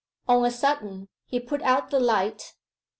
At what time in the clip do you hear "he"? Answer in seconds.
1.27-1.39